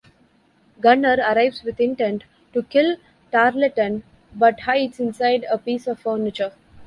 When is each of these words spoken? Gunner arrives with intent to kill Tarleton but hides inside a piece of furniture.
Gunner 0.79 1.17
arrives 1.23 1.61
with 1.61 1.79
intent 1.79 2.23
to 2.53 2.63
kill 2.63 2.95
Tarleton 3.31 4.01
but 4.33 4.61
hides 4.61 4.99
inside 4.99 5.45
a 5.47 5.59
piece 5.59 5.85
of 5.85 5.99
furniture. 5.99 6.53